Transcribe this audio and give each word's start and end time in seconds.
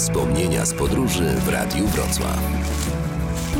Wspomnienia 0.00 0.66
z 0.66 0.74
podróży 0.74 1.24
w 1.24 1.48
Radiu 1.48 1.86
Wrocław. 1.86 2.38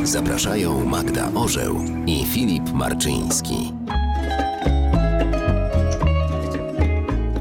Zapraszają 0.03 0.85
Magda 0.85 1.31
Orzeł 1.35 1.75
i 2.07 2.25
Filip 2.25 2.73
Marczyński. 2.73 3.80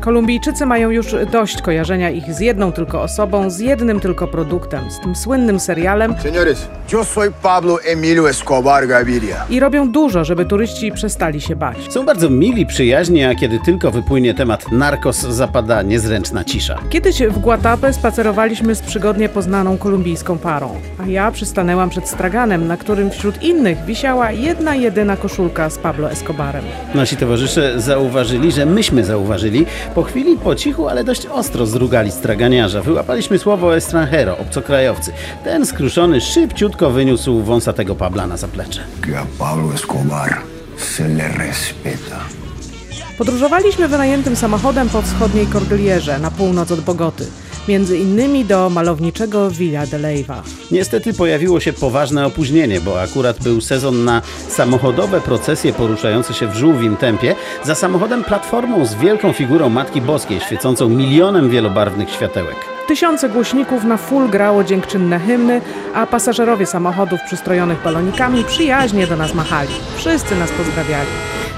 Kolumbijczycy 0.01 0.67
mają 0.67 0.91
już 0.91 1.07
dość 1.33 1.63
kojarzenia 1.63 2.11
ich 2.11 2.35
z 2.35 2.41
jedną 2.41 2.73
tylko 2.73 3.03
osobą, 3.03 3.51
z 3.51 3.59
jednym 3.59 4.01
tylko 4.01 4.27
produktem, 4.27 4.91
z 4.91 5.01
tym 5.01 5.17
słynnym 5.17 5.61
serialem 5.61 6.15
Señores, 6.15 6.57
yo 6.93 7.05
soy 7.05 7.33
Pablo 7.43 7.79
Emilio 7.83 8.29
Escobar 8.31 8.89
Gaviria. 8.89 9.37
i 9.51 9.61
robią 9.61 9.93
dużo, 9.93 10.25
żeby 10.25 10.45
turyści 10.45 10.93
przestali 10.93 11.41
się 11.41 11.57
bać. 11.57 11.77
Są 11.91 12.05
bardzo 12.07 12.31
mili, 12.31 12.67
przyjaźni, 12.67 13.25
a 13.25 13.35
kiedy 13.35 13.59
tylko 13.65 13.91
wypłynie 13.91 14.35
temat 14.35 14.73
narkos, 14.73 15.21
zapada 15.21 15.83
niezręczna 15.83 16.45
cisza. 16.45 16.79
Kiedyś 16.91 17.23
w 17.23 17.39
Guatapé 17.41 17.93
spacerowaliśmy 17.93 18.75
z 18.75 18.81
przygodnie 18.81 19.29
poznaną 19.29 19.79
kolumbijską 19.79 20.39
parą, 20.39 20.75
a 21.05 21.07
ja 21.07 21.31
przystanęłam 21.31 21.91
przed 21.91 22.09
straganem, 22.09 22.67
na 22.67 22.77
którym 22.77 23.11
wśród 23.11 23.43
innych 23.43 23.85
wisiała 23.85 24.33
jedna 24.33 24.75
jedyna 24.75 25.17
koszulka 25.17 25.71
z 25.71 25.79
Pablo 25.79 26.11
Escobarem. 26.11 26.65
Nasi 26.95 27.17
towarzysze 27.17 27.81
zauważyli, 27.81 28.53
że 28.53 28.67
myśmy 28.67 29.05
zauważyli. 29.05 29.67
Po 29.95 30.03
chwili 30.03 30.37
po 30.37 30.55
cichu, 30.55 30.89
ale 30.89 31.05
dość 31.05 31.27
ostro 31.27 31.67
zrugali 31.67 32.13
straganiarza. 32.13 32.83
Wyłapaliśmy 32.83 33.39
słowo 33.39 33.77
estrangero, 33.77 34.39
obcokrajowcy. 34.39 35.13
Ten 35.45 35.67
skruszony 35.67 36.21
szybciutko 36.21 36.91
wyniósł 36.91 37.43
wąsatego 37.43 37.95
Pabla 37.95 38.27
na 38.27 38.37
zaplecze. 38.37 38.81
Que 39.03 39.19
a 39.19 39.27
Pablo 39.39 39.75
Escobar 39.75 40.37
se 40.77 41.09
le 41.09 41.29
respeta. 41.29 42.21
Podróżowaliśmy 43.19 43.89
wynajętym 43.89 44.37
samochodem 44.37 44.89
po 44.89 45.03
wschodniej 45.03 45.47
Kordylierze, 45.47 46.19
na 46.19 46.31
północ 46.31 46.71
od 46.73 46.81
Bogoty, 46.81 47.27
między 47.69 47.99
innymi 47.99 48.45
do 48.45 48.71
malowniczego 48.71 49.51
Villa 49.51 49.87
de 49.87 49.99
Leyva. 49.99 50.43
Niestety 50.71 51.15
pojawiło 51.15 51.61
się 51.61 51.73
poważne 51.73 52.27
opóźnienie, 52.27 52.81
bo 52.81 53.01
akurat 53.01 53.43
był 53.43 53.61
sezon 53.61 54.05
na 54.05 54.23
samochodowe 54.49 55.21
procesje 55.21 55.73
poruszające 55.73 56.35
się 56.35 56.47
w 56.47 56.55
żółwim 56.55 56.97
tempie 56.97 57.35
za 57.65 57.75
samochodem 57.75 58.25
platformą 58.25 58.87
z 58.87 58.95
wielką 58.95 59.33
figurą 59.33 59.69
Matki 59.69 60.01
Boskiej, 60.01 60.41
świecącą 60.41 60.89
milionem 60.89 61.51
wielobarwnych 61.51 62.11
światełek. 62.11 62.70
Tysiące 62.91 63.29
głośników 63.29 63.85
na 63.85 63.97
full 63.97 64.29
grało 64.29 64.65
dziękczynne 64.65 65.21
hymny, 65.21 65.61
a 65.95 66.07
pasażerowie 66.07 66.67
samochodów 66.67 67.21
przystrojonych 67.27 67.83
balonikami 67.83 68.45
przyjaźnie 68.45 69.07
do 69.07 69.17
nas 69.17 69.35
machali. 69.35 69.75
Wszyscy 69.97 70.37
nas 70.37 70.51
pozdrawiali. 70.51 71.09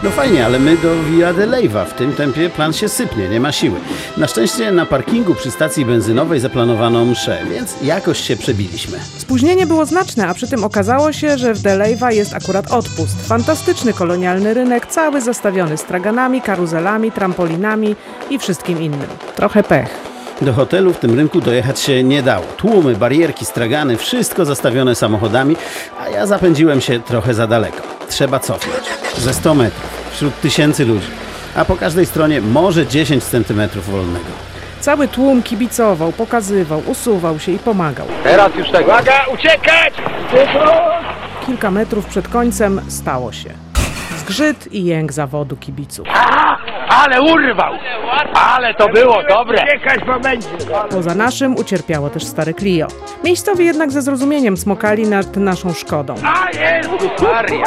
No 0.02 0.10
fajnie, 0.10 0.46
ale 0.46 0.58
my 0.58 0.76
do 0.76 1.02
Villa 1.02 1.32
de 1.32 1.46
Leyva. 1.46 1.84
W 1.84 1.94
tym 1.94 2.12
tempie 2.12 2.50
plan 2.50 2.72
się 2.72 2.88
sypnie, 2.88 3.28
nie 3.28 3.40
ma 3.40 3.52
siły. 3.52 3.80
Na 4.16 4.26
szczęście 4.26 4.72
na 4.72 4.86
parkingu 4.86 5.34
przy 5.34 5.50
stacji 5.50 5.84
benzynowej 5.84 6.40
zaplanowano 6.40 7.04
mszę, 7.04 7.38
więc 7.50 7.74
jakoś 7.82 8.20
się 8.20 8.36
przebiliśmy. 8.36 8.98
Spóźnienie 9.18 9.66
było 9.66 9.86
znaczne, 9.86 10.28
a 10.28 10.34
przy 10.34 10.48
tym 10.48 10.64
okazało 10.64 11.12
się, 11.12 11.38
że 11.38 11.54
w 11.54 11.62
De 11.62 11.76
Leyva 11.76 12.12
jest 12.12 12.34
akurat 12.34 12.72
odpust. 12.72 13.28
Fantastyczny 13.28 13.92
kolonialny 13.92 14.54
rynek, 14.54 14.86
cały 14.86 15.20
zastawiony 15.20 15.76
straganami, 15.76 16.42
karuzelami, 16.42 17.12
trampolinami 17.12 17.96
i 18.30 18.38
wszystkim 18.38 18.82
innym. 18.82 19.08
Trochę 19.36 19.62
pech. 19.62 20.01
Do 20.42 20.52
hotelu 20.52 20.92
w 20.92 20.98
tym 20.98 21.14
rynku 21.16 21.40
dojechać 21.40 21.80
się 21.80 22.02
nie 22.02 22.22
dało. 22.22 22.44
Tłumy, 22.56 22.96
barierki, 22.96 23.44
stragany, 23.44 23.96
wszystko 23.96 24.44
zastawione 24.44 24.94
samochodami, 24.94 25.56
a 26.00 26.08
ja 26.08 26.26
zapędziłem 26.26 26.80
się 26.80 27.00
trochę 27.00 27.34
za 27.34 27.46
daleko. 27.46 27.82
Trzeba 28.08 28.38
cofnąć. 28.38 28.84
Ze 29.18 29.34
100 29.34 29.54
metrów, 29.54 29.90
wśród 30.12 30.40
tysięcy 30.40 30.84
ludzi, 30.84 31.06
a 31.56 31.64
po 31.64 31.76
każdej 31.76 32.06
stronie 32.06 32.40
może 32.40 32.86
10 32.86 33.24
centymetrów 33.24 33.90
wolnego. 33.90 34.24
Cały 34.80 35.08
tłum 35.08 35.42
kibicował, 35.42 36.12
pokazywał, 36.12 36.82
usuwał 36.86 37.38
się 37.38 37.52
i 37.52 37.58
pomagał. 37.58 38.06
Teraz 38.24 38.54
już 38.54 38.70
tego. 38.70 38.84
Uwaga, 38.84 39.24
uciekać! 39.34 39.94
Kilka 41.46 41.70
metrów 41.70 42.06
przed 42.06 42.28
końcem 42.28 42.80
stało 42.88 43.32
się. 43.32 43.50
Zgrzyt 44.26 44.72
i 44.72 44.84
jęk 44.84 45.12
zawodu 45.12 45.56
kibiców. 45.56 46.06
Ale 46.88 47.22
urwał! 47.22 47.72
Ale 48.34 48.74
to 48.74 48.88
było 48.88 49.22
dobre! 49.28 49.64
Poza 50.90 51.14
naszym 51.14 51.56
ucierpiało 51.56 52.10
też 52.10 52.24
stare 52.24 52.54
Clio. 52.54 52.86
Miejscowi 53.24 53.64
jednak 53.64 53.90
ze 53.90 54.02
zrozumieniem 54.02 54.56
smokali 54.56 55.06
nad 55.06 55.36
naszą 55.36 55.72
Szkodą. 55.72 56.14
A 56.24 56.50
Jezus 56.50 57.22
Maria! 57.22 57.64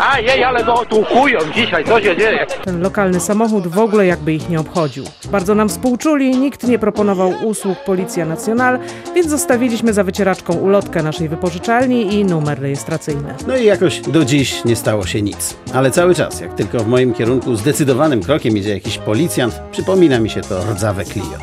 A 0.00 0.20
jej, 0.20 0.44
ale 0.44 0.64
go 0.64 0.74
otłukują 0.74 1.38
dzisiaj, 1.54 1.84
co 1.84 2.00
się 2.00 2.16
dzieje? 2.16 2.46
Ten 2.64 2.82
lokalny 2.82 3.20
samochód 3.20 3.66
w 3.66 3.78
ogóle 3.78 4.06
jakby 4.06 4.32
ich 4.32 4.48
nie 4.48 4.60
obchodził. 4.60 5.04
Bardzo 5.30 5.54
nam 5.54 5.68
współczuli, 5.68 6.38
nikt 6.38 6.62
nie 6.62 6.78
proponował 6.78 7.32
usług 7.42 7.78
Policja 7.78 8.26
Nacional, 8.26 8.78
więc 9.14 9.28
zostawiliśmy 9.28 9.92
za 9.92 10.04
wycieraczką 10.04 10.54
ulotkę 10.54 11.02
naszej 11.02 11.28
wypożyczalni 11.28 12.14
i 12.14 12.24
numer 12.24 12.60
rejestracyjny. 12.60 13.34
No 13.46 13.56
i 13.56 13.64
jakoś 13.64 14.00
do 14.00 14.24
dziś 14.24 14.64
nie 14.64 14.76
stało 14.76 15.06
się 15.06 15.22
nic. 15.22 15.56
Ale 15.74 15.90
cały 15.90 16.14
czas, 16.14 16.40
jak 16.40 16.54
tylko 16.54 16.78
w 16.78 16.86
moim 16.86 17.14
kierunku 17.14 17.56
zdecydowanym 17.56 18.22
krokiem 18.22 18.56
idzie 18.56 18.70
jakiś 18.70 18.98
policjant, 18.98 19.54
przypomina 19.70 20.20
mi 20.20 20.30
się 20.30 20.40
to 20.40 20.64
rdzawe 20.72 21.04
Clio. 21.04 21.38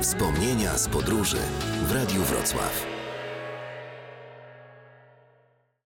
Wspomnienia 0.00 0.78
z 0.78 0.88
podróży 0.88 1.36
w 1.88 1.92
Radiu 1.92 2.22
Wrocław. 2.22 2.99